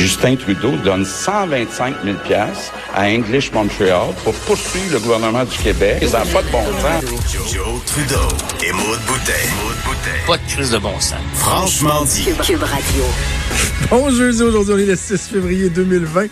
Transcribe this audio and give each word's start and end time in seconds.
Justin 0.00 0.34
Trudeau 0.34 0.72
donne 0.82 1.04
125 1.04 1.94
000 2.04 2.16
à 2.94 3.02
English 3.02 3.52
Montreal 3.52 4.14
pour 4.24 4.32
poursuivre 4.32 4.94
le 4.94 4.98
gouvernement 4.98 5.44
du 5.44 5.54
Québec. 5.58 6.02
Ça 6.08 6.20
n'a 6.20 6.24
pas 6.24 6.42
de 6.42 6.48
bon 6.48 6.64
sens. 6.80 7.52
Joe 7.52 7.84
Trudeau 7.84 8.28
et 8.66 8.72
Maude 8.72 8.98
Boutet. 9.06 9.50
Pas 10.26 10.38
de 10.38 10.42
crise 10.48 10.70
de 10.70 10.78
bon 10.78 10.98
sens. 10.98 11.18
Franchement 11.34 12.02
dit. 12.04 12.24
Cube 12.42 12.62
Radio. 12.62 13.04
Bon 13.90 14.08
jeudi, 14.10 14.42
aujourd'hui 14.42 14.72
on 14.74 14.78
est 14.78 14.86
le 14.86 14.96
6 14.96 15.18
février 15.18 15.68
2020. 15.68 16.28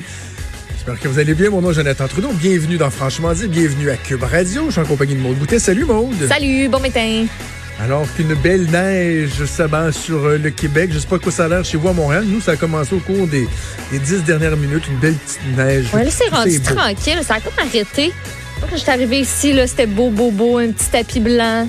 J'espère 0.72 0.98
que 0.98 1.08
vous 1.08 1.18
allez 1.18 1.34
bien. 1.34 1.50
Mon 1.50 1.60
nom 1.60 1.70
est 1.70 1.74
Jonathan 1.74 2.08
Trudeau. 2.08 2.28
Bienvenue 2.32 2.78
dans 2.78 2.88
Franchement 2.88 3.34
dit. 3.34 3.48
Bienvenue 3.48 3.90
à 3.90 3.98
Cube 3.98 4.22
Radio. 4.22 4.64
Je 4.68 4.70
suis 4.70 4.80
en 4.80 4.86
compagnie 4.86 5.14
de 5.14 5.20
Maude 5.20 5.36
Boutet. 5.36 5.58
Salut 5.58 5.84
Maude. 5.84 6.26
Salut, 6.26 6.70
bon 6.70 6.80
matin. 6.80 7.26
Alors 7.80 8.12
qu'une 8.14 8.34
belle 8.34 8.66
neige 8.70 9.44
s'abat 9.44 9.92
sur 9.92 10.24
euh, 10.24 10.38
le 10.38 10.50
Québec. 10.50 10.90
Je 10.92 10.98
sais 10.98 11.06
pas 11.06 11.18
quoi 11.18 11.30
ça 11.30 11.44
a 11.44 11.48
l'air 11.48 11.64
chez 11.64 11.76
vous 11.76 11.88
à 11.88 11.92
Montréal. 11.92 12.24
Nous, 12.26 12.40
ça 12.40 12.52
a 12.52 12.56
commencé 12.56 12.94
au 12.94 12.98
cours 12.98 13.28
des, 13.28 13.48
des 13.92 13.98
dix 14.00 14.24
dernières 14.24 14.56
minutes. 14.56 14.84
Une 14.88 14.98
belle 14.98 15.14
petite 15.14 15.56
neige. 15.56 15.86
Ouais, 15.94 16.04
là, 16.04 16.10
c'est 16.10 16.28
rendu 16.28 16.60
tranquille. 16.60 17.20
Ça 17.22 17.34
a 17.34 17.40
comme 17.40 17.52
arrêté. 17.58 18.12
Quand 18.60 18.66
je 18.72 18.78
suis 18.78 18.90
arrivée 18.90 19.20
ici, 19.20 19.52
là, 19.52 19.66
c'était 19.68 19.86
beau, 19.86 20.10
beau, 20.10 20.32
beau, 20.32 20.58
un 20.58 20.72
petit 20.72 20.88
tapis 20.90 21.20
blanc. 21.20 21.68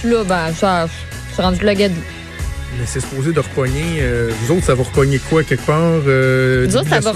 Puis 0.00 0.10
là, 0.10 0.24
ben, 0.24 0.52
ça, 0.52 0.88
c'est 1.34 1.42
rendu 1.42 1.60
de 1.60 1.66
la 1.66 1.74
gadou. 1.76 2.00
Mais 2.78 2.86
c'est 2.86 3.00
supposé 3.00 3.32
de 3.32 3.40
repogner. 3.40 3.98
euh, 4.00 4.30
vous 4.42 4.54
autres, 4.56 4.64
ça 4.66 4.74
va 4.74 4.82
repogner 4.82 5.18
quoi 5.30 5.42
quelque 5.44 5.64
part? 5.64 5.76
Euh, 6.06 6.66
Nous 6.66 6.76
autres, 6.76 6.88
ça 6.88 7.00
va? 7.00 7.12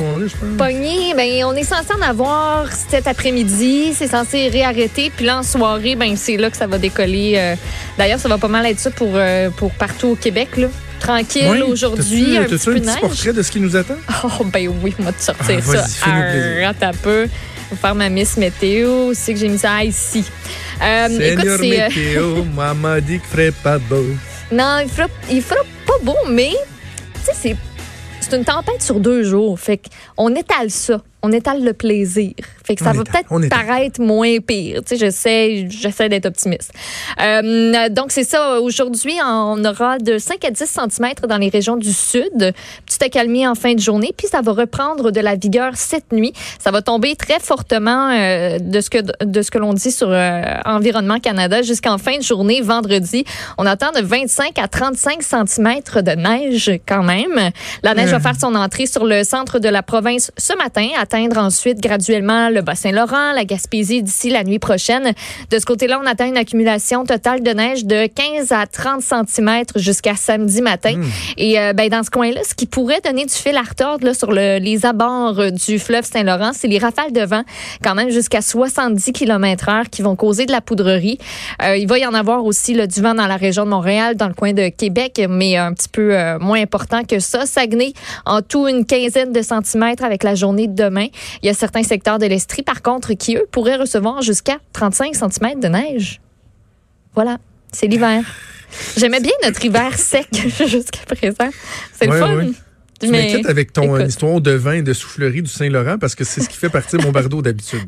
Pogné, 0.56 1.14
ben, 1.16 1.44
on 1.44 1.54
est 1.54 1.64
censé 1.64 1.88
en 1.98 2.02
avoir 2.02 2.66
cet 2.72 3.06
après-midi. 3.06 3.92
C'est 3.94 4.06
censé 4.08 4.48
réarrêter. 4.48 5.10
Puis 5.14 5.26
là, 5.26 5.38
en 5.38 5.42
soirée, 5.42 5.96
ben, 5.96 6.16
c'est 6.16 6.36
là 6.36 6.50
que 6.50 6.56
ça 6.56 6.66
va 6.66 6.78
décoller. 6.78 7.34
euh. 7.36 7.54
D'ailleurs, 7.98 8.20
ça 8.20 8.28
va 8.28 8.38
pas 8.38 8.48
mal 8.48 8.66
être 8.66 8.78
ça 8.78 8.90
pour, 8.90 9.10
euh, 9.14 9.50
pour 9.50 9.72
partout 9.72 10.08
au 10.08 10.16
Québec, 10.16 10.56
là. 10.56 10.68
Tranquille 11.00 11.48
Ouais. 11.48 11.62
aujourd'hui, 11.62 12.36
un 12.36 12.42
petit 12.44 12.64
peu 12.64 12.70
un 12.72 12.74
petit 12.74 12.86
neige? 12.86 13.00
portrait 13.00 13.32
de 13.32 13.42
ce 13.42 13.50
qui 13.52 13.60
nous 13.60 13.76
attend? 13.76 13.94
Oh, 14.24 14.44
ben 14.44 14.68
oui, 14.82 14.94
moi, 14.98 15.12
de 15.12 15.20
sortir 15.22 15.60
Ah, 15.60 15.76
ça. 15.86 15.86
Arrête 16.10 16.82
un 16.82 16.92
peu. 16.92 17.26
Faut 17.70 17.76
faire 17.76 17.94
ma 17.94 18.08
Miss 18.08 18.36
Météo. 18.36 19.12
C'est 19.14 19.34
que 19.34 19.38
j'ai 19.40 19.48
mis 19.48 19.58
ça? 19.58 19.84
Ici. 19.84 20.24
Euh, 20.82 21.08
écoute, 21.20 21.44
euh, 21.46 21.58
météo, 21.58 22.44
maman 22.56 22.96
dit 23.00 23.20
qu'il 23.20 23.28
ferait 23.30 23.52
pas 23.52 23.78
beau. 23.78 24.06
Non, 24.50 24.78
il 24.82 24.88
fera, 24.88 25.08
il 25.30 25.42
fera 25.42 25.60
pas 25.86 25.98
beau, 26.02 26.16
mais 26.28 26.52
tu 27.14 27.20
sais, 27.22 27.32
c'est, 27.34 27.56
c'est 28.20 28.36
une 28.36 28.44
tempête 28.44 28.82
sur 28.82 28.98
deux 28.98 29.22
jours. 29.22 29.58
Fait 29.60 29.80
qu'on 30.16 30.34
étale 30.34 30.70
ça. 30.70 31.02
On 31.22 31.32
étale 31.32 31.64
le 31.64 31.72
plaisir. 31.72 32.32
Fait 32.64 32.76
que 32.76 32.84
ça 32.84 32.90
On 32.90 32.98
va 32.98 33.04
peut-être 33.04 33.48
paraître 33.48 34.00
moins 34.00 34.38
pire. 34.38 34.82
Tu 34.82 34.90
sais, 34.90 34.96
j'essaie, 34.96 35.66
j'essaie 35.68 36.08
d'être 36.08 36.26
optimiste. 36.26 36.72
Euh, 37.20 37.88
donc, 37.88 38.12
c'est 38.12 38.24
ça. 38.24 38.60
Aujourd'hui, 38.60 39.14
on 39.24 39.64
aura 39.64 39.98
de 39.98 40.18
5 40.18 40.44
à 40.44 40.50
10 40.50 40.64
cm 40.64 41.12
dans 41.28 41.38
les 41.38 41.48
régions 41.48 41.76
du 41.76 41.92
sud. 41.92 42.54
Petit 42.86 43.04
accalmie 43.04 43.46
en 43.46 43.54
fin 43.54 43.74
de 43.74 43.80
journée. 43.80 44.12
Puis, 44.16 44.28
ça 44.28 44.42
va 44.42 44.52
reprendre 44.52 45.10
de 45.10 45.20
la 45.20 45.34
vigueur 45.34 45.72
cette 45.74 46.12
nuit. 46.12 46.32
Ça 46.58 46.70
va 46.70 46.82
tomber 46.82 47.16
très 47.16 47.40
fortement 47.40 48.10
euh, 48.10 48.58
de 48.58 48.80
ce 48.80 48.90
que, 48.90 49.24
de 49.24 49.42
ce 49.42 49.50
que 49.50 49.58
l'on 49.58 49.72
dit 49.72 49.90
sur 49.90 50.08
euh, 50.10 50.42
Environnement 50.64 51.18
Canada 51.18 51.62
jusqu'en 51.62 51.98
fin 51.98 52.18
de 52.18 52.22
journée, 52.22 52.60
vendredi. 52.60 53.24
On 53.56 53.66
attend 53.66 53.90
de 53.92 54.00
25 54.00 54.58
à 54.58 54.68
35 54.68 55.22
cm 55.22 56.02
de 56.02 56.12
neige 56.12 56.70
quand 56.86 57.02
même. 57.02 57.50
La 57.82 57.94
neige 57.94 58.10
va 58.10 58.20
faire 58.20 58.36
son 58.38 58.54
entrée 58.54 58.86
sur 58.86 59.04
le 59.04 59.24
centre 59.24 59.58
de 59.58 59.68
la 59.68 59.82
province 59.82 60.30
ce 60.36 60.56
matin, 60.56 60.88
atteindre 61.18 61.38
ensuite 61.38 61.80
graduellement 61.80 62.48
le 62.48 62.62
Bas-Saint-Laurent, 62.62 63.32
la 63.32 63.44
Gaspésie 63.44 64.02
d'ici 64.04 64.30
la 64.30 64.44
nuit 64.44 64.58
prochaine. 64.60 65.12
De 65.50 65.58
ce 65.58 65.64
côté-là, 65.66 66.00
on 66.02 66.06
attend 66.06 66.26
une 66.26 66.36
accumulation 66.36 67.04
totale 67.04 67.42
de 67.42 67.50
neige 67.50 67.84
de 67.84 68.06
15 68.06 68.52
à 68.52 68.66
30 68.66 69.02
cm 69.02 69.64
jusqu'à 69.76 70.14
samedi 70.14 70.62
matin. 70.62 70.94
Et 71.36 71.58
euh, 71.58 71.72
ben, 71.72 71.88
dans 71.88 72.02
ce 72.04 72.10
coin-là, 72.10 72.40
ce 72.48 72.54
qui 72.54 72.66
pourrait 72.66 73.00
donner 73.04 73.24
du 73.26 73.32
fil 73.34 73.56
à 73.56 73.62
retordre 73.62 74.04
là, 74.06 74.14
sur 74.14 74.30
le- 74.30 74.58
les 74.58 74.86
abords 74.86 75.40
euh, 75.40 75.50
du 75.50 75.78
fleuve 75.80 76.04
Saint-Laurent, 76.04 76.52
c'est 76.54 76.68
les 76.68 76.78
rafales 76.78 77.12
de 77.12 77.22
vent, 77.22 77.42
quand 77.82 77.94
même 77.96 78.10
jusqu'à 78.10 78.40
70 78.42 79.12
km 79.12 79.68
heure 79.68 79.90
qui 79.90 80.02
vont 80.02 80.14
causer 80.14 80.46
de 80.46 80.52
la 80.52 80.60
poudrerie. 80.60 81.18
Euh, 81.64 81.76
il 81.76 81.88
va 81.88 81.98
y 81.98 82.06
en 82.06 82.14
avoir 82.14 82.44
aussi 82.44 82.74
là, 82.74 82.86
du 82.86 83.00
vent 83.02 83.14
dans 83.14 83.26
la 83.26 83.36
région 83.36 83.64
de 83.64 83.70
Montréal, 83.70 84.14
dans 84.16 84.28
le 84.28 84.34
coin 84.34 84.52
de 84.52 84.68
Québec, 84.68 85.20
mais 85.28 85.56
un 85.56 85.72
petit 85.72 85.88
peu 85.88 86.16
euh, 86.16 86.38
moins 86.38 86.60
important 86.60 87.02
que 87.02 87.18
ça. 87.18 87.44
Saguenay, 87.46 87.92
en 88.24 88.40
tout 88.42 88.68
une 88.68 88.84
quinzaine 88.86 89.32
de 89.32 89.42
centimètres 89.42 90.04
avec 90.04 90.22
la 90.22 90.34
journée 90.36 90.68
de 90.68 90.74
demain. 90.74 90.97
Il 91.00 91.46
y 91.46 91.48
a 91.48 91.54
certains 91.54 91.82
secteurs 91.82 92.18
de 92.18 92.26
l'Estrie, 92.26 92.62
par 92.62 92.82
contre, 92.82 93.12
qui, 93.14 93.36
eux, 93.36 93.46
pourraient 93.50 93.76
recevoir 93.76 94.22
jusqu'à 94.22 94.58
35 94.72 95.14
cm 95.14 95.60
de 95.60 95.68
neige. 95.68 96.20
Voilà, 97.14 97.38
c'est 97.72 97.86
l'hiver. 97.86 98.22
J'aimais 98.96 99.20
bien 99.20 99.32
notre 99.44 99.64
hiver 99.64 99.98
sec 99.98 100.28
jusqu'à 100.32 101.04
présent. 101.14 101.50
C'est 101.92 102.06
le 102.06 102.12
Ouais, 102.12 102.18
fun. 102.18 102.36
ouais. 102.36 102.48
Tu 103.00 103.08
Mais- 103.08 103.22
m'inquiètes 103.28 103.46
avec 103.48 103.72
ton 103.72 103.94
euh, 103.94 103.98
écoute. 103.98 104.08
histoire 104.10 104.40
de 104.40 104.50
vin 104.52 104.72
et 104.74 104.82
de 104.82 104.92
soufflerie 104.92 105.42
du 105.42 105.48
Saint-Laurent 105.50 105.98
parce 105.98 106.14
que 106.16 106.24
c'est 106.24 106.40
ce 106.40 106.48
qui 106.48 106.56
fait 106.56 106.68
partie 106.68 106.96
de 106.96 107.02
mon 107.04 107.12
bardeau 107.12 107.40
d'habitude. 107.42 107.80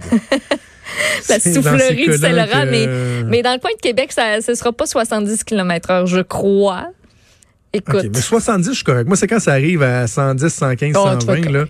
la 1.29 1.41
soufflerie 1.41 2.07
du 2.09 2.17
Saint-Laurent, 2.17 2.65
que- 2.65 2.71
mais, 2.71 3.23
mais 3.25 3.43
dans 3.43 3.53
le 3.53 3.59
coin 3.59 3.71
de 3.77 3.81
Québec, 3.81 4.13
ça 4.13 4.37
ne 4.39 4.55
sera 4.55 4.73
pas 4.73 4.87
70 4.87 5.43
km 5.45 5.91
heure, 5.91 6.07
je 6.07 6.21
crois. 6.21 6.89
Écoute. 7.73 8.05
OK, 8.05 8.11
mais 8.15 8.21
70, 8.21 8.69
je 8.71 8.75
suis 8.75 8.85
correct. 8.85 9.07
Moi, 9.07 9.17
c'est 9.17 9.27
quand 9.29 9.39
ça 9.41 9.53
arrive 9.53 9.83
à 9.83 10.07
110, 10.07 10.49
115, 10.53 10.97
Oh, 10.97 11.09
tu 11.21 11.27
vas 11.27 11.37
120, 11.37 11.51
là. 11.53 11.65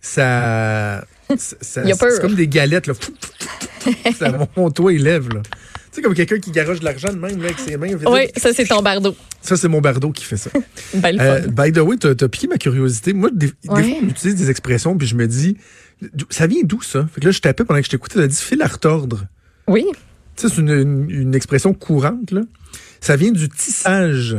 Ça... 0.00 1.04
ça- 1.36 1.82
Il. 1.84 1.94
C'est 1.94 2.20
comme 2.20 2.34
des 2.34 2.48
galettes, 2.48 2.86
là. 2.86 2.94
ça 4.18 4.32
monte 4.56 4.76
toi 4.76 4.92
et 4.92 4.98
lève, 4.98 5.28
là. 5.34 5.42
Tu 5.90 5.96
sais, 5.96 6.02
comme 6.02 6.14
quelqu'un 6.14 6.38
qui 6.38 6.50
garoche 6.50 6.80
de 6.80 6.84
l'argent 6.84 7.08
de 7.12 7.18
même, 7.18 7.38
là, 7.38 7.46
avec 7.46 7.58
ses 7.58 7.76
mains. 7.76 7.88
Oui, 8.06 8.28
ça, 8.36 8.52
c'est 8.52 8.66
ton 8.66 8.82
bardeau. 8.82 9.16
Ça, 9.40 9.56
c'est 9.56 9.68
mon 9.68 9.80
bardeau 9.80 10.10
qui 10.12 10.24
fait 10.24 10.36
ça. 10.36 10.50
Ben, 10.94 11.18
Euh, 11.18 11.40
by 11.48 11.72
the 11.72 11.78
way, 11.78 11.96
t'as 11.96 12.10
as 12.10 12.28
piqué 12.28 12.46
ma 12.46 12.58
curiosité. 12.58 13.12
Moi, 13.14 13.30
des, 13.32 13.48
fois, 13.48 13.80
on 14.02 14.08
utilise 14.08 14.34
des 14.36 14.50
expressions, 14.50 14.96
puis 14.96 15.06
je 15.06 15.14
me 15.16 15.26
dis, 15.26 15.56
ça 16.30 16.46
vient 16.46 16.60
d'où 16.62 16.82
ça? 16.82 17.06
Fait 17.12 17.20
que 17.20 17.26
là, 17.26 17.32
je 17.32 17.40
tapais 17.40 17.64
pendant 17.64 17.80
que 17.80 17.86
je 17.86 17.90
t'écoutais, 17.90 18.16
t'as 18.16 18.26
dit 18.26 18.36
fil 18.36 18.60
à 18.62 18.66
retordre. 18.66 19.24
Oui. 19.66 19.84
Tu 20.36 20.48
sais, 20.48 20.54
c'est 20.54 20.60
une, 20.60 20.68
une- 20.70 21.10
une 21.10 21.34
expression 21.34 21.72
courante, 21.74 22.30
là. 22.32 22.42
Ça 23.00 23.16
vient 23.16 23.32
du 23.32 23.48
tissage. 23.48 24.36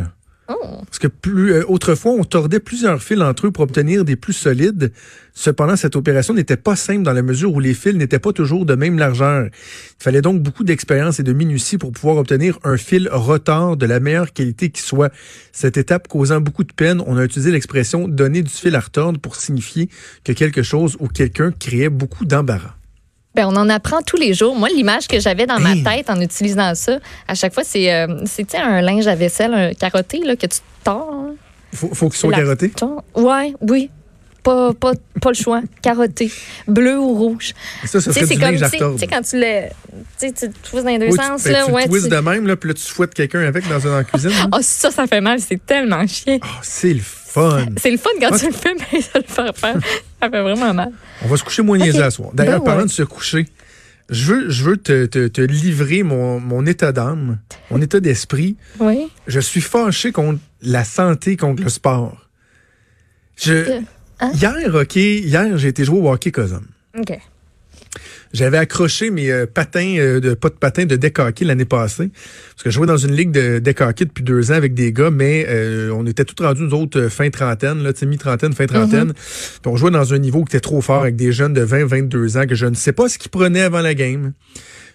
Oh. 0.50 0.82
Parce 0.84 0.98
que 0.98 1.08
plus 1.08 1.54
euh, 1.54 1.64
autrefois, 1.68 2.14
on 2.14 2.24
tordait 2.24 2.60
plusieurs 2.60 3.04
fils 3.04 3.22
entre 3.22 3.48
eux 3.48 3.52
pour 3.52 3.64
obtenir 3.64 4.04
des 4.04 4.16
plus 4.16 4.34
solides. 4.34 4.92
Cependant, 5.36 5.76
cette 5.76 5.96
opération 5.96 6.34
n'était 6.34 6.58
pas 6.58 6.76
simple 6.76 7.04
dans 7.04 7.14
la 7.14 7.22
mesure 7.22 7.54
où 7.54 7.60
les 7.60 7.76
fils 7.76 7.94
n'étaient 7.94 8.18
pas 8.18 8.34
toujours 8.34 8.66
de 8.66 8.74
même 8.74 8.98
largeur. 8.98 9.46
Il 9.46 10.04
fallait 10.04 10.24
donc 10.24 10.42
beaucoup 10.42 10.64
d'expérience 10.64 11.20
et 11.20 11.24
de 11.24 11.34
minutie 11.34 11.78
pour 11.78 11.92
pouvoir 11.92 12.18
obtenir 12.18 12.58
un 12.64 12.78
fil 12.78 13.10
retard 13.12 13.78
de 13.78 13.86
la 13.86 14.00
meilleure 14.00 14.34
qualité 14.34 14.72
qui 14.72 14.82
soit. 14.82 15.14
Cette 15.52 15.78
étape 15.78 16.08
causant 16.08 16.42
beaucoup 16.42 16.64
de 16.64 16.74
peine, 16.74 17.04
on 17.06 17.18
a 17.18 17.24
utilisé 17.24 17.52
l'expression 17.52 18.08
donner 18.08 18.42
du 18.42 18.52
fil 18.52 18.76
à 18.76 18.80
retordre 18.80 19.20
pour 19.20 19.36
signifier 19.36 19.88
que 20.24 20.32
quelque 20.32 20.64
chose 20.64 20.98
ou 21.00 21.08
quelqu'un 21.08 21.52
créait 21.52 21.90
beaucoup 21.90 22.26
d'embarras. 22.26 22.79
Ben, 23.36 23.46
on 23.48 23.56
en 23.56 23.70
apprend 23.70 24.02
tous 24.02 24.18
les 24.18 24.34
jours. 24.34 24.56
Moi, 24.56 24.70
l'image 24.70 25.08
que 25.08 25.20
j'avais 25.20 25.46
dans 25.46 25.58
Hey. 25.58 25.82
ma 25.84 25.92
tête 25.96 26.10
en 26.10 26.20
utilisant 26.20 26.74
ça, 26.76 26.98
à 27.28 27.36
chaque 27.36 27.54
fois, 27.54 27.64
c'est 27.64 27.94
euh, 27.94 28.08
un 28.56 28.82
linge 28.82 29.08
à 29.08 29.16
vaisselle 29.16 29.54
un 29.54 29.74
carotté 29.74 30.20
là, 30.24 30.36
que 30.36 30.48
tu 30.48 30.60
tords. 30.84 31.14
hein. 31.14 31.36
Faut, 31.74 31.94
faut 31.94 32.10
qu'il 32.10 32.18
soit 32.18 32.32
carotté? 32.32 32.70
Ouais, 33.16 33.54
oui. 33.62 33.92
Pas, 34.50 34.74
pas, 34.74 34.94
pas 35.22 35.30
le 35.30 35.36
choix. 35.36 35.62
Carotté. 35.84 36.32
Bleu 36.68 36.98
ou 36.98 37.14
rouge. 37.14 37.54
Ça, 37.86 38.00
Tu 38.00 38.02
sais, 38.06 38.12
serait 38.14 38.26
c'est 38.26 38.34
du 38.36 38.40
comme, 38.42 38.56
tu 38.56 38.58
sais, 38.58 38.78
tu 39.00 39.08
quand 39.08 39.22
tu 39.22 39.40
le. 39.40 39.70
Tu 40.20 40.34
tu 40.34 40.34
te 40.34 40.46
twists 40.70 40.84
dans 40.84 40.90
les 40.90 40.98
deux 40.98 41.06
Oui, 41.08 41.18
tu- 41.20 41.24
sens, 41.24 41.44
que 41.44 41.50
là. 41.50 41.66
tu 41.68 41.72
ouais, 41.72 41.84
le 41.84 41.90
twistes 41.90 42.06
tu- 42.06 42.16
de 42.16 42.18
même, 42.20 42.48
là, 42.48 42.56
puis 42.56 42.70
là, 42.70 42.74
tu 42.74 42.82
fouettes 42.84 43.14
quelqu'un 43.14 43.42
avec 43.42 43.68
dans, 43.70 43.78
la 43.96 44.04
cuisine. 44.04 44.32
là. 44.32 44.48
Ah, 44.52 44.58
ça, 44.62 44.90
ça 44.90 45.06
fait 45.06 45.22
mal. 45.22 45.40
C'est 45.40 45.64
tellement 45.64 46.06
chiant. 46.08 46.40
Ah, 46.42 46.48
c'est 46.64 46.94
le 46.96 47.00
fun. 47.02 47.66
C'est 47.78 47.92
le 47.92 47.98
fun 47.98 48.10
quand 48.20 48.30
Ah, 48.32 48.40
tu 48.40 48.48
le 48.48 48.54
fais, 48.54 48.74
mais 48.74 49.02
ça 49.02 49.20
le 49.20 49.24
fait 49.28 49.56
faire. 49.56 49.76
Ça 50.22 50.30
fait 50.32 50.42
vraiment 50.42 50.74
mal. 50.74 50.92
On 51.24 51.28
va 51.28 51.38
se 51.38 51.44
coucher 51.44 51.62
moins 51.62 51.78
niaiseux 51.78 52.00
Ok. 52.00 52.06
à 52.06 52.12
soir. 52.12 52.30
D'ailleurs, 52.34 52.60
Ben 52.60 52.66
parlant 52.66 52.82
ouais. 52.82 52.88
de 52.88 52.92
se 52.92 53.04
coucher, 53.04 53.46
je 54.10 54.26
veux, 54.34 54.50
je 54.50 54.64
veux 54.64 54.78
te, 54.78 55.06
te- 55.06 55.28
te 55.28 55.42
livrer 55.42 56.02
mon, 56.02 56.40
mon 56.40 56.66
état 56.66 56.92
d'âme, 56.92 57.38
mon 57.70 57.80
état 57.82 58.00
d'esprit. 58.00 58.58
Oui. 58.80 59.10
Je 59.28 59.40
suis 59.40 59.62
fâché 59.62 60.12
contre 60.12 60.40
la 60.64 60.84
santé, 60.84 61.38
contre 61.38 61.62
le 61.62 61.70
sport. 61.70 62.18
Je, 63.42 63.80
Hein? 64.20 64.32
Hier, 64.34 64.74
OK, 64.76 64.96
hier, 64.96 65.58
j'ai 65.58 65.70
été 65.70 65.86
jouer 65.86 66.00
au 66.00 66.12
hockey 66.12 66.32
Cosum. 66.32 66.66
OK. 66.98 67.18
J'avais 68.32 68.58
accroché 68.58 69.10
mes 69.10 69.32
euh, 69.32 69.48
patins, 69.52 69.96
euh, 69.98 70.20
de, 70.20 70.36
pas 70.36 70.50
de 70.50 70.54
patins 70.54 70.86
de 70.86 70.96
deck 70.96 71.18
hockey 71.18 71.46
l'année 71.46 71.66
passée. 71.66 72.12
Parce 72.52 72.64
que 72.64 72.70
je 72.70 72.76
jouais 72.76 72.86
dans 72.86 72.98
une 72.98 73.16
ligue 73.16 73.32
de 73.32 73.58
deck 73.58 73.82
hockey 73.82 74.06
depuis 74.06 74.24
deux 74.24 74.52
ans 74.52 74.56
avec 74.56 74.76
des 74.76 74.94
gars, 74.94 75.10
mais 75.10 75.48
euh, 75.50 75.92
on 75.96 76.06
était 76.06 76.26
tous 76.26 76.44
rendus, 76.44 76.62
nous 76.62 76.74
autres, 76.74 77.08
fin 77.08 77.30
trentaine, 77.32 77.82
là, 77.82 77.92
mi-trentaine, 78.04 78.54
fin 78.54 78.68
trentaine. 78.68 79.14
Puis 79.14 79.72
on 79.72 79.76
jouait 79.76 79.92
dans 79.92 80.14
un 80.14 80.20
niveau 80.20 80.44
qui 80.44 80.56
était 80.56 80.60
trop 80.60 80.82
fort 80.82 81.02
avec 81.02 81.16
des 81.16 81.32
jeunes 81.32 81.54
de 81.54 81.62
20, 81.62 81.86
22 81.86 82.38
ans 82.38 82.46
que 82.46 82.56
je 82.56 82.68
ne 82.68 82.76
sais 82.76 82.94
pas 82.94 83.10
ce 83.10 83.18
qu'ils 83.18 83.32
prenaient 83.32 83.62
avant 83.62 83.82
la 83.82 83.96
game. 83.96 84.34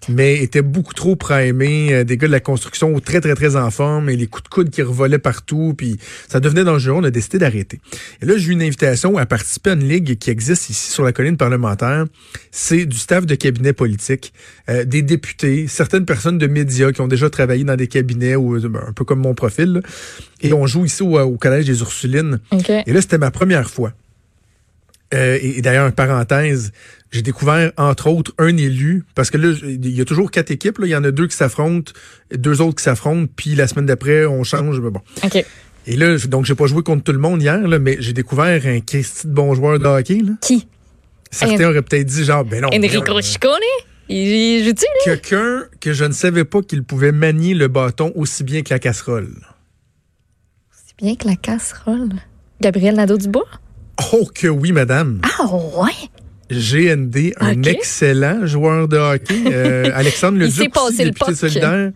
Mais 0.09 0.43
étaient 0.43 0.63
beaucoup 0.63 0.95
trop 0.95 1.17
primés, 1.17 1.93
euh, 1.93 2.05
des 2.05 2.17
gars 2.17 2.27
de 2.27 2.33
la 2.33 2.41
construction 2.41 2.99
très, 3.01 3.21
très, 3.21 3.35
très 3.35 3.57
en 3.57 3.71
forme, 3.71 4.09
et 4.11 4.17
les 4.17 4.27
coups 4.27 4.45
de 4.45 4.49
coude 4.49 4.71
qui 4.71 4.83
revolaient 4.83 5.19
partout, 5.19 5.75
puis 5.77 5.99
ça 6.29 6.41
devenait 6.41 6.65
dangereux, 6.65 6.97
on 6.99 7.05
a 7.05 7.11
décidé 7.11 7.39
d'arrêter. 7.39 7.81
Et 8.23 8.27
là, 8.27 8.37
j'ai 8.37 8.49
eu 8.49 8.53
une 8.53 8.63
invitation 8.63 9.17
à 9.19 9.27
participer 9.27 9.71
à 9.71 9.73
une 9.75 9.89
ligue 9.89 10.19
qui 10.19 10.31
existe 10.31 10.71
ici 10.71 10.91
sur 10.91 11.05
la 11.05 11.13
colline 11.13 11.37
parlementaire. 11.37 12.05
C'est 12.51 12.87
du 12.87 12.97
staff 12.97 13.27
de 13.27 13.35
cabinet 13.35 13.73
politique, 13.73 14.33
euh, 14.69 14.85
des 14.85 15.03
députés, 15.03 15.67
certaines 15.69 16.05
personnes 16.05 16.39
de 16.39 16.47
médias 16.47 16.93
qui 16.93 17.01
ont 17.01 17.09
déjà 17.09 17.31
travaillé 17.31 17.65
dans 17.65 17.77
des 17.77 17.89
cabinets, 17.89 18.37
ou 18.37 18.57
euh, 18.57 18.87
un 18.87 18.93
peu 18.93 19.05
comme 19.05 19.21
mon 19.21 19.35
profil, 19.35 19.75
là. 19.75 19.81
et 20.41 20.53
on 20.53 20.67
joue 20.67 20.85
ici 20.85 21.03
au, 21.03 21.19
au 21.19 21.37
Collège 21.37 21.67
des 21.67 21.81
Ursulines. 21.81 22.41
Et 22.87 22.93
là, 22.93 23.01
c'était 23.01 23.19
ma 23.19 23.31
première 23.31 23.71
fois. 23.71 23.93
Euh, 25.15 25.39
et, 25.41 25.59
et 25.59 25.63
d'ailleurs, 25.63 25.91
parenthèse, 25.93 26.73
j'ai 27.11 27.23
découvert, 27.23 27.73
entre 27.77 28.09
autres, 28.09 28.33
un 28.39 28.57
élu, 28.57 29.05
parce 29.15 29.31
que 29.31 29.39
là, 29.39 29.57
il 29.63 29.89
y 29.89 30.01
a 30.01 30.05
toujours 30.05 30.31
quatre 30.31 30.51
équipes. 30.51 30.79
Là. 30.79 30.87
Il 30.87 30.91
y 30.91 30.97
en 30.97 31.05
a 31.05 31.11
deux 31.11 31.29
qui 31.29 31.37
s'affrontent, 31.37 31.93
deux 32.35 32.61
autres 32.61 32.77
qui 32.77 32.83
s'affrontent, 32.85 33.33
puis 33.37 33.55
la 33.55 33.69
semaine 33.69 33.87
d'après, 33.87 34.27
on 34.27 34.43
change. 34.43 34.81
Mais 34.81 34.91
bon. 34.91 35.01
OK. 35.23 35.45
Et 35.87 35.97
là, 35.97 36.17
donc, 36.27 36.45
j'ai 36.45 36.55
pas 36.55 36.67
joué 36.67 36.83
contre 36.83 37.05
tout 37.05 37.13
le 37.13 37.19
monde 37.19 37.43
hier, 37.43 37.69
là, 37.69 37.79
mais 37.79 37.97
j'ai 38.01 38.13
découvert 38.13 38.67
un 38.67 38.81
Christy 38.81 39.29
de 39.29 39.33
bon 39.33 39.55
joueur 39.55 39.79
de 39.79 39.87
hockey. 39.87 40.21
Là. 40.25 40.33
Qui? 40.41 40.67
Certains 41.31 41.69
auraient 41.69 41.83
peut-être 41.83 42.07
dit, 42.07 42.25
genre, 42.25 42.45
ben 42.45 42.63
non. 42.63 42.69
Enrico 42.73 43.21
Ciccone? 43.21 43.61
Il, 44.09 44.65
joue-tu? 44.65 44.85
Quelqu'un 45.05 45.65
que 45.81 45.93
je 45.93 46.05
ne 46.05 46.13
savais 46.13 46.45
pas 46.45 46.63
qu'il 46.63 46.85
pouvait 46.85 47.13
manier 47.13 47.55
le 47.55 47.69
bâton 47.69 48.13
aussi 48.15 48.45
bien 48.45 48.63
que 48.63 48.71
la 48.71 48.79
casserole. 48.79 49.35
C'est 50.71 50.97
bien 50.99 51.17
que 51.17 51.27
la 51.27 51.37
casserole. 51.37 52.11
Gabriel 52.61 52.97
Nadeau-Dubois? 52.97 53.49
Oh 54.13 54.27
que 54.35 54.49
oui, 54.49 54.73
madame. 54.73 55.21
Ah, 55.39 55.47
ouais? 55.47 56.11
GND, 56.51 57.33
un 57.41 57.63
excellent 57.63 58.47
joueur 58.47 58.89
de 58.89 58.97
hockey. 58.97 59.35
Euh, 59.53 59.91
Alexandre 59.95 60.39
Il 60.39 60.45
Leduc, 60.45 60.55
s'est 60.55 60.69
passé 60.69 61.11
aussi, 61.11 61.29
le 61.29 61.35
solidaire. 61.35 61.93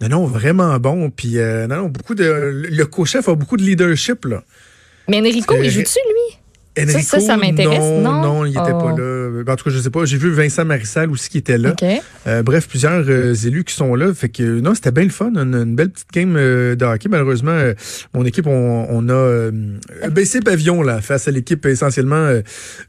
Non, 0.00 0.08
non, 0.08 0.26
vraiment 0.26 0.78
bon. 0.78 1.10
Puis, 1.10 1.38
euh, 1.38 1.66
non, 1.66 1.76
non, 1.76 1.88
beaucoup 1.88 2.14
de. 2.14 2.24
Le 2.24 2.84
co-chef 2.86 3.28
a 3.28 3.34
beaucoup 3.34 3.56
de 3.56 3.62
leadership, 3.62 4.24
là. 4.24 4.42
Mais 5.08 5.20
Enrico, 5.20 5.56
il 5.62 5.70
joue-tu, 5.70 5.98
lui? 6.08 6.09
Enrico, 6.78 7.00
ça, 7.00 7.20
ça 7.20 7.36
m'intéresse, 7.36 7.78
non? 8.02 8.22
Non, 8.22 8.44
il 8.44 8.50
était 8.52 8.60
Oh. 8.72 8.78
pas 8.78 8.94
là. 8.96 9.42
En 9.52 9.56
tout 9.56 9.64
cas, 9.64 9.70
je 9.70 9.78
sais 9.80 9.90
pas. 9.90 10.04
J'ai 10.04 10.16
vu 10.18 10.30
Vincent 10.30 10.64
Marissal 10.64 11.10
aussi 11.10 11.28
qui 11.28 11.38
était 11.38 11.58
là. 11.58 11.74
Euh, 12.26 12.42
bref, 12.42 12.68
plusieurs 12.68 13.04
euh, 13.08 13.34
élus 13.34 13.64
qui 13.64 13.74
sont 13.74 13.94
là. 13.96 14.14
Fait 14.14 14.28
que 14.28 14.60
non, 14.60 14.74
c'était 14.74 14.92
bien 14.92 15.04
le 15.04 15.10
fun. 15.10 15.32
Une, 15.34 15.54
une 15.54 15.74
belle 15.74 15.90
petite 15.90 16.10
game 16.12 16.36
euh, 16.36 16.76
de 16.76 16.84
hockey. 16.84 17.08
Malheureusement, 17.08 17.58
mon 18.14 18.24
équipe, 18.24 18.46
on, 18.46 18.86
on 18.88 19.08
a 19.08 19.50
baissé 20.10 20.40
pavillon 20.40 20.82
là 20.82 21.00
face 21.00 21.26
à 21.26 21.30
l'équipe 21.32 21.66
essentiellement 21.66 22.28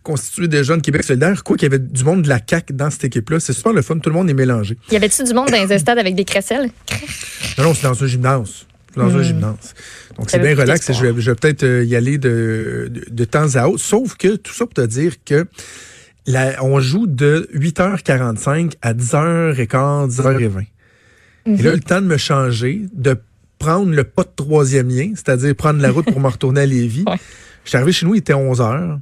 constituée 0.04 0.48
de 0.48 0.62
jeunes 0.62 0.82
Québec 0.82 1.04
solidaire. 1.04 1.44
Quoi 1.44 1.58
qu'il 1.58 1.72
y 1.72 1.74
avait 1.74 1.80
du 1.84 2.04
monde 2.04 2.22
de 2.22 2.30
la 2.30 2.40
CAC 2.40 2.74
dans 2.76 2.90
cette 2.92 3.06
équipe-là. 3.06 3.40
C'est 3.40 3.54
super 3.54 3.74
le 3.74 3.82
fun. 3.82 3.98
Tout 3.98 4.10
le 4.10 4.16
monde 4.16 4.30
est 4.30 4.34
mélangé. 4.36 4.78
Y 4.92 4.96
avait-tu 4.96 5.24
du 5.24 5.34
monde 5.34 5.50
dans 5.50 5.68
les 5.68 5.80
stades 5.80 5.98
avec 5.98 6.16
des 6.16 6.26
crécelles? 6.26 6.70
Non, 7.58 7.64
non, 7.66 7.74
c'est 7.74 7.84
dans 7.88 8.04
un 8.04 8.08
gymnase. 8.08 8.66
Dans 8.96 9.16
un 9.16 9.24
gymnase. 9.24 9.74
Donc, 10.18 10.30
c'est 10.30 10.40
bien 10.40 10.56
relax. 10.56 10.90
et 10.90 10.94
Je 10.94 11.06
vais, 11.06 11.36
peut-être 11.36 11.64
euh, 11.64 11.84
y 11.86 11.96
aller 11.96 12.18
de, 12.18 12.90
de, 12.92 13.04
de 13.10 13.26
temps 13.26 13.56
à 13.56 13.68
autre. 13.68 13.82
Sauf 13.84 14.16
que 14.16 14.36
tout 14.36 14.54
ça 14.54 14.66
pour 14.66 14.74
te 14.74 14.82
dire 14.86 15.16
que 15.24 15.46
la- 16.28 16.64
on 16.64 16.80
joue 16.80 17.08
de 17.08 17.48
8h45 17.56 18.74
à 18.82 18.94
10h15, 18.94 20.10
10h20. 20.10 20.66
Et 21.46 21.58
là, 21.64 21.72
le 21.74 21.80
temps 21.80 22.02
de 22.02 22.08
me 22.08 22.18
changer, 22.18 22.82
de 22.94 23.16
prendre 23.58 23.92
le 23.94 24.04
pas 24.04 24.24
de 24.24 24.30
troisième 24.36 24.90
lien, 24.90 25.12
c'est-à-dire 25.16 25.56
prendre 25.56 25.82
la 25.82 25.92
route 25.92 26.06
pour 26.06 26.20
me 26.20 26.28
retourner 26.28 26.62
à 26.62 26.66
Lévis. 26.66 27.04
Ouais. 27.08 27.18
Je 27.64 27.70
suis 27.70 27.78
arrivé 27.78 27.92
chez 27.92 28.06
nous, 28.08 28.16
il 28.16 28.20
était 28.20 28.34
11h. 28.34 28.60
Là, 28.60 29.00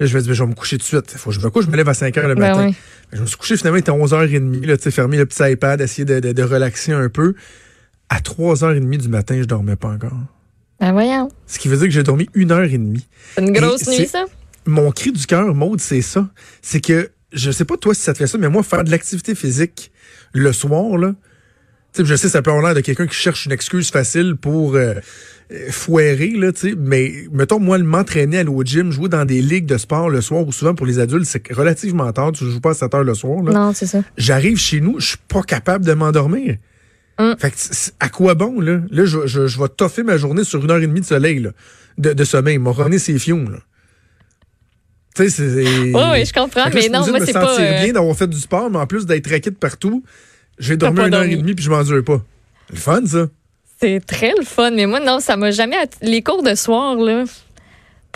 je 0.00 0.12
vais 0.12 0.20
dire, 0.22 0.34
je 0.34 0.42
vais 0.44 0.48
me 0.50 0.54
coucher 0.54 0.76
tout 0.76 0.82
de 0.82 0.86
suite. 0.86 1.10
Faut 1.16 1.30
que 1.30 1.36
je 1.36 1.40
me 1.40 1.48
couche, 1.48 1.64
je 1.64 1.70
me 1.70 1.76
lève 1.76 1.88
à 1.88 1.92
5h 1.92 2.26
le 2.28 2.34
Ben 2.34 2.40
matin. 2.40 2.66
oui. 2.68 2.74
Je 3.14 3.22
me 3.22 3.26
suis 3.26 3.38
couché 3.38 3.56
finalement, 3.56 3.76
il 3.78 3.80
était 3.80 3.90
11h30. 3.90 4.66
Là, 4.66 4.76
tu 4.76 4.82
sais, 4.82 4.90
fermer 4.90 5.16
le 5.16 5.24
petit 5.24 5.42
iPad, 5.50 5.80
essayer 5.80 6.04
de, 6.04 6.20
de, 6.20 6.32
de 6.32 6.42
relaxer 6.42 6.92
un 6.92 7.08
peu. 7.08 7.34
À 8.08 8.20
3h30 8.20 8.98
du 8.98 9.08
matin, 9.08 9.36
je 9.40 9.46
dormais 9.46 9.76
pas 9.76 9.88
encore. 9.88 10.18
Ben 10.80 10.92
voyons. 10.92 11.30
Ce 11.46 11.58
qui 11.58 11.68
veut 11.68 11.76
dire 11.76 11.86
que 11.86 11.92
j'ai 11.92 12.02
dormi 12.02 12.28
une 12.34 12.52
heure 12.52 12.64
et 12.64 12.78
demie. 12.78 13.06
C'est 13.34 13.42
une 13.42 13.52
grosse 13.52 13.88
Et 13.88 14.00
nuit, 14.00 14.06
ça? 14.06 14.24
Mon 14.66 14.90
cri 14.90 15.12
du 15.12 15.26
cœur, 15.26 15.54
Maude, 15.54 15.80
c'est 15.80 16.02
ça. 16.02 16.28
C'est 16.60 16.80
que, 16.80 17.10
je 17.32 17.50
sais 17.50 17.64
pas 17.64 17.76
toi 17.76 17.94
si 17.94 18.02
ça 18.02 18.12
te 18.12 18.18
fait 18.18 18.26
ça, 18.26 18.36
mais 18.36 18.48
moi, 18.48 18.62
faire 18.62 18.84
de 18.84 18.90
l'activité 18.90 19.34
physique 19.34 19.90
le 20.32 20.52
soir, 20.52 20.98
là, 20.98 21.14
je 21.98 22.14
sais, 22.14 22.28
ça 22.28 22.42
peut 22.42 22.50
avoir 22.50 22.66
l'air 22.66 22.74
de 22.74 22.80
quelqu'un 22.80 23.06
qui 23.06 23.14
cherche 23.14 23.46
une 23.46 23.52
excuse 23.52 23.90
facile 23.90 24.36
pour 24.36 24.74
euh, 24.74 24.94
euh, 25.52 25.70
foirer, 25.70 26.30
là, 26.30 26.52
tu 26.52 26.70
sais, 26.70 26.74
mais 26.76 27.12
mettons, 27.32 27.58
moi, 27.58 27.78
le 27.78 27.84
m'entraîner, 27.84 28.38
aller 28.38 28.50
au 28.50 28.62
gym, 28.62 28.90
jouer 28.90 29.08
dans 29.08 29.24
des 29.24 29.40
ligues 29.40 29.66
de 29.66 29.78
sport 29.78 30.10
le 30.10 30.20
soir, 30.20 30.46
ou 30.46 30.52
souvent 30.52 30.74
pour 30.74 30.86
les 30.86 30.98
adultes, 30.98 31.24
c'est 31.24 31.50
relativement 31.52 32.12
tard, 32.12 32.32
tu 32.32 32.44
joues 32.44 32.60
pas 32.60 32.70
à 32.70 32.74
7 32.74 32.94
heures 32.94 33.04
le 33.04 33.14
soir, 33.14 33.42
là. 33.42 33.52
Non, 33.52 33.72
c'est 33.72 33.86
ça. 33.86 34.02
J'arrive 34.18 34.58
chez 34.58 34.80
nous, 34.80 35.00
je 35.00 35.08
suis 35.08 35.18
pas 35.28 35.42
capable 35.42 35.84
de 35.84 35.94
m'endormir. 35.94 36.56
Hum. 37.18 37.34
Fait 37.38 37.50
que 37.50 37.56
c'est- 37.58 37.94
à 38.00 38.08
quoi 38.08 38.34
bon, 38.34 38.60
là? 38.60 38.80
Là, 38.90 39.04
je, 39.06 39.26
je, 39.26 39.46
je 39.46 39.58
vais 39.60 39.68
toffer 39.68 40.02
ma 40.02 40.16
journée 40.18 40.44
sur 40.44 40.62
une 40.64 40.70
heure 40.70 40.78
et 40.82 40.86
demie 40.86 41.00
de 41.00 41.06
soleil, 41.06 41.38
là, 41.40 41.50
de, 41.98 42.12
de 42.12 42.24
sommeil. 42.24 42.58
M'a 42.58 42.70
revenir 42.70 43.00
ses 43.00 43.18
fions, 43.18 43.48
là. 43.48 43.58
Tu 45.14 45.22
sais, 45.24 45.30
c'est. 45.30 45.64
Oui, 45.64 45.92
oui, 46.12 46.24
je 46.26 46.32
comprends. 46.32 46.64
Mais 46.74 46.82
je 46.82 46.90
non, 46.90 47.06
moi, 47.06 47.20
c'est 47.20 47.32
de 47.32 47.38
me 47.38 47.42
pas. 47.44 47.48
sentir 47.56 47.64
euh, 47.64 47.82
bien 47.84 47.92
d'avoir 47.94 48.14
fait 48.16 48.26
du 48.26 48.38
sport, 48.38 48.68
mais 48.70 48.78
en 48.78 48.86
plus 48.86 49.06
d'être 49.06 49.30
raqué 49.30 49.50
de 49.50 49.56
partout, 49.56 50.04
j'ai 50.58 50.76
dormi 50.76 50.96
pas 50.98 51.06
une 51.08 51.14
heure 51.14 51.22
et 51.22 51.36
demie 51.36 51.54
puis 51.54 51.64
je 51.64 51.70
m'endure 51.70 52.04
pas. 52.04 52.22
Le 52.70 52.76
fun, 52.76 53.00
ça. 53.06 53.26
C'est 53.80 54.00
très 54.06 54.32
le 54.38 54.44
fun, 54.44 54.70
mais 54.72 54.84
moi, 54.86 55.00
non, 55.00 55.20
ça 55.20 55.36
m'a 55.36 55.50
jamais. 55.50 55.76
att- 55.76 55.96
Les 56.02 56.22
cours 56.22 56.42
de 56.42 56.54
soir, 56.54 56.96
là. 56.96 57.24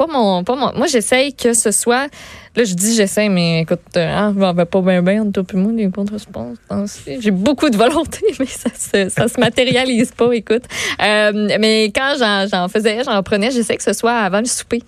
Pas 0.01 0.07
mon, 0.07 0.43
pas 0.45 0.57
mon. 0.57 0.73
Moi, 0.79 0.87
j'essaye 0.87 1.35
que 1.35 1.53
ce 1.53 1.71
soit. 1.73 2.09
Là, 2.57 2.65
je 2.65 2.73
dis 2.73 2.95
j'essaye, 2.97 3.29
mais 3.29 3.61
écoute, 3.61 3.81
euh, 3.99 4.09
hein, 4.09 4.35
on 4.35 4.53
va 4.55 4.65
pas 4.65 4.81
bien, 4.81 5.03
bien, 5.03 5.31
puis 5.31 5.59
moi, 5.59 5.73
les 5.73 5.91
ce 6.19 6.25
temps-ci. 6.27 7.21
J'ai 7.21 7.31
beaucoup 7.31 7.69
de 7.69 7.77
volonté, 7.77 8.21
mais 8.41 8.47
ça 8.47 8.71
se, 8.75 9.11
ça 9.11 9.29
se 9.29 9.39
matérialise 9.39 10.13
pas, 10.13 10.33
écoute. 10.33 10.63
Euh, 11.03 11.55
mais 11.61 11.93
quand 11.95 12.15
j'en, 12.19 12.69
faisais, 12.69 13.05
j'en 13.05 13.23
prenais, 13.23 13.51
j'essaie 13.51 13.77
que 13.77 13.83
ce 13.83 13.93
soit 13.93 14.15
avant 14.17 14.39
le 14.39 14.47
souper. 14.47 14.83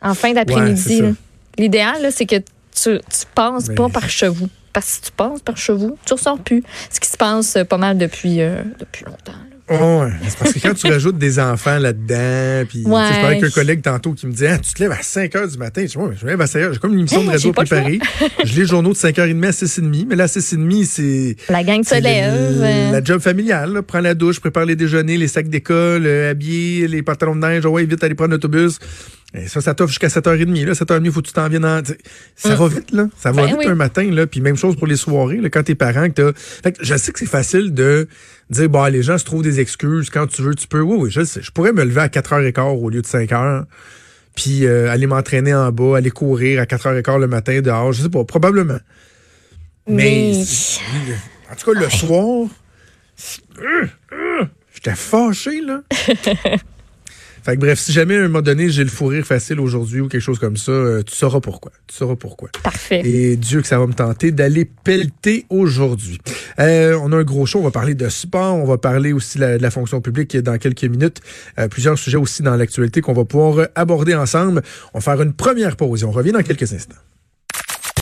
En 0.00 0.14
fin 0.14 0.28
Ouais, 0.28 0.34
d'après-midi. 0.34 1.02
là. 1.02 1.08
L'idéal, 1.58 2.10
c'est 2.12 2.24
que 2.24 2.36
tu, 2.36 2.42
tu 2.98 3.26
passes 3.34 3.68
Mais- 3.68 3.74
pas 3.74 3.90
par 3.90 4.08
chevaux. 4.08 4.48
Parce 4.72 4.86
que 4.86 4.92
si 4.92 5.00
tu 5.02 5.12
passes 5.12 5.42
par 5.42 5.58
chevaux, 5.58 5.98
tu 6.06 6.14
ressors 6.14 6.38
plus. 6.38 6.62
Ce 6.90 6.98
qui 6.98 7.10
se 7.10 7.16
passe 7.18 7.58
pas 7.68 7.76
mal 7.78 7.98
depuis, 7.98 8.40
euh, 8.40 8.62
depuis 8.78 9.04
longtemps. 9.04 9.32
là. 9.32 9.55
Oh, 9.68 10.02
ouais. 10.04 10.10
C'est 10.28 10.38
parce 10.38 10.52
que 10.52 10.60
quand 10.60 10.74
tu 10.74 10.86
rajoutes 10.86 11.18
des 11.18 11.40
enfants 11.40 11.78
là-dedans, 11.78 12.64
puis 12.68 12.84
tu 12.84 12.84
sais, 12.84 12.88
je 12.88 12.90
parlais 12.90 13.26
avec 13.26 13.42
un 13.42 13.46
Ouais. 13.46 13.50
collègue 13.52 13.82
tantôt 13.82 14.12
qui 14.12 14.26
me 14.28 14.30
disait 14.32 14.48
ah, 14.48 14.58
Tu 14.58 14.72
te 14.74 14.80
lèves 14.82 14.92
à 14.92 15.02
5 15.02 15.32
h 15.34 15.50
du 15.50 15.58
matin. 15.58 15.82
Je 15.82 15.86
dis 15.88 15.96
Ouais, 15.98 16.06
mais 16.10 16.16
je 16.16 16.24
me 16.24 16.30
lève 16.30 16.40
à 16.40 16.46
5 16.46 16.60
h. 16.60 16.72
J'ai 16.74 16.78
comme 16.78 16.92
une 16.92 17.00
émission 17.00 17.20
Hey, 17.22 17.26
de 17.26 17.32
radio 17.32 17.52
préparée. 17.52 17.98
je 18.44 18.52
lis 18.52 18.58
les 18.60 18.66
journaux 18.66 18.90
de 18.92 18.96
5h30 18.96 19.44
à 19.44 19.50
6h30, 19.50 20.06
mais 20.08 20.14
là, 20.14 20.24
à 20.24 20.26
6h30, 20.28 20.84
c'est. 20.84 21.36
La 21.48 21.64
gang 21.64 21.82
se 21.82 22.00
lève. 22.00 22.32
le- 22.32 22.64
euh, 22.64 22.90
La 22.92 23.02
job 23.02 23.20
familiale, 23.20 23.72
là. 23.72 23.82
prends 23.82 24.00
la 24.00 24.14
douche, 24.14 24.38
prépare 24.38 24.66
les 24.66 24.76
déjeuners, 24.76 25.16
les 25.16 25.28
sacs 25.28 25.48
d'école, 25.48 26.06
euh, 26.06 26.30
habiller, 26.30 26.86
les 26.86 27.02
pantalons 27.02 27.34
de 27.34 27.40
neige, 27.40 27.66
oh 27.66 27.70
ouais, 27.70 27.84
vite 27.86 28.04
aller 28.04 28.14
prendre 28.14 28.30
l'autobus. 28.32 28.78
Et 29.36 29.48
ça, 29.48 29.60
ça 29.60 29.74
t'offre 29.74 29.90
jusqu'à 29.90 30.08
7h30. 30.08 30.64
Là, 30.64 30.72
7h30, 30.72 31.10
faut 31.10 31.20
que 31.20 31.26
tu 31.26 31.32
t'en 31.34 31.48
viennes 31.48 31.64
en. 31.66 31.82
Ça 32.36 32.54
va 32.54 32.68
vite, 32.68 32.90
là. 32.92 33.08
Ça 33.18 33.32
va 33.32 33.42
Ben 33.42 33.48
vite 33.48 33.56
oui. 33.58 33.66
un 33.66 33.74
matin, 33.74 34.10
là. 34.10 34.26
Puis 34.26 34.40
même 34.40 34.56
chose 34.56 34.76
pour 34.76 34.86
les 34.86 34.96
soirées, 34.96 35.36
là, 35.36 35.50
quand 35.50 35.62
t'es 35.62 35.74
parent, 35.74 36.08
que 36.08 36.30
t'as. 36.30 36.32
Fait 36.34 36.72
que 36.72 36.82
je 36.84 36.96
sais 36.96 37.12
que 37.12 37.18
c'est 37.18 37.26
facile 37.26 37.74
de 37.74 38.08
dire, 38.48 38.68
bah, 38.70 38.88
les 38.88 39.02
gens 39.02 39.18
se 39.18 39.24
trouvent 39.24 39.42
des 39.42 39.60
excuses. 39.60 40.08
Quand 40.10 40.26
tu 40.26 40.40
veux, 40.42 40.54
tu 40.54 40.66
peux. 40.68 40.80
Oui, 40.80 40.96
oui, 40.98 41.10
je 41.10 41.22
sais. 41.24 41.42
Je 41.42 41.50
pourrais 41.50 41.72
me 41.72 41.84
lever 41.84 42.00
à 42.00 42.08
4h15 42.08 42.60
au 42.82 42.88
lieu 42.88 43.02
de 43.02 43.06
5h. 43.06 43.64
Puis 44.34 44.64
euh, 44.66 44.90
aller 44.90 45.06
m'entraîner 45.06 45.54
en 45.54 45.70
bas, 45.72 45.96
aller 45.98 46.10
courir 46.10 46.60
à 46.60 46.64
4h15 46.64 47.18
le 47.20 47.26
matin 47.26 47.60
dehors. 47.60 47.92
Je 47.92 48.02
sais 48.02 48.08
pas, 48.08 48.24
probablement. 48.24 48.78
Mais. 49.88 50.32
Mais- 50.34 50.44
En 51.52 51.54
tout 51.56 51.72
cas, 51.74 51.78
le 51.80 51.90
soir. 51.90 52.48
euh, 53.58 53.86
euh, 54.12 54.44
J'étais 54.74 54.94
fâché, 54.94 55.60
là. 55.62 55.82
Fait 57.46 57.54
que 57.54 57.60
bref, 57.60 57.78
si 57.78 57.92
jamais 57.92 58.16
à 58.16 58.22
un 58.22 58.22
moment 58.22 58.42
donné 58.42 58.70
j'ai 58.70 58.82
le 58.82 58.90
fou 58.90 59.06
rire 59.06 59.24
facile 59.24 59.60
aujourd'hui 59.60 60.00
ou 60.00 60.08
quelque 60.08 60.20
chose 60.20 60.40
comme 60.40 60.56
ça, 60.56 60.72
euh, 60.72 61.04
tu 61.04 61.14
sauras 61.14 61.38
pourquoi. 61.38 61.70
Tu 61.86 61.94
sauras 61.94 62.16
pourquoi. 62.16 62.48
Parfait. 62.60 63.02
Et 63.04 63.36
Dieu 63.36 63.62
que 63.62 63.68
ça 63.68 63.78
va 63.78 63.86
me 63.86 63.92
tenter 63.92 64.32
d'aller 64.32 64.64
pelleter 64.64 65.46
aujourd'hui. 65.48 66.18
Euh, 66.58 66.98
on 67.00 67.12
a 67.12 67.18
un 67.18 67.22
gros 67.22 67.46
show, 67.46 67.60
on 67.60 67.62
va 67.62 67.70
parler 67.70 67.94
de 67.94 68.08
sport, 68.08 68.56
on 68.56 68.64
va 68.64 68.78
parler 68.78 69.12
aussi 69.12 69.38
de 69.38 69.42
la, 69.42 69.58
de 69.58 69.62
la 69.62 69.70
fonction 69.70 70.00
publique 70.00 70.36
dans 70.36 70.58
quelques 70.58 70.82
minutes. 70.82 71.20
Euh, 71.60 71.68
plusieurs 71.68 71.96
sujets 71.96 72.16
aussi 72.16 72.42
dans 72.42 72.56
l'actualité 72.56 73.00
qu'on 73.00 73.12
va 73.12 73.24
pouvoir 73.24 73.68
aborder 73.76 74.16
ensemble. 74.16 74.62
On 74.92 74.98
va 74.98 75.02
faire 75.12 75.22
une 75.22 75.32
première 75.32 75.76
pause 75.76 76.02
et 76.02 76.04
on 76.04 76.10
revient 76.10 76.32
dans 76.32 76.42
quelques 76.42 76.72
instants. 76.72 76.96